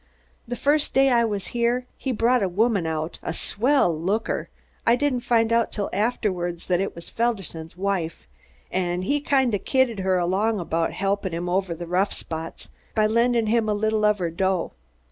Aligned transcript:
The 0.47 0.55
first 0.55 0.95
day 0.95 1.11
I 1.11 1.23
was 1.25 1.49
here, 1.53 1.85
he 1.95 2.11
brought 2.11 2.41
a 2.41 2.49
woman 2.49 2.87
out, 2.87 3.19
a 3.21 3.33
swell 3.33 3.95
looker 3.95 4.49
I 4.83 4.95
didn't 4.95 5.19
find 5.19 5.53
out 5.53 5.71
till 5.71 5.91
afterwards 5.93 6.65
that 6.65 6.79
it 6.79 6.95
was 6.95 7.11
Felderson's 7.11 7.77
wife 7.77 8.25
an' 8.71 9.03
he 9.03 9.21
kinda 9.21 9.59
kidded 9.59 9.99
her 9.99 10.17
along 10.17 10.59
about 10.59 10.93
helpin' 10.93 11.33
him 11.35 11.47
over 11.47 11.75
the 11.75 11.85
rough 11.85 12.13
spots 12.13 12.71
by 12.95 13.05
lendin' 13.05 13.45
him 13.45 13.69
a 13.69 13.75
little 13.75 14.03
of 14.03 14.17
her 14.17 14.31
dough. 14.31 14.71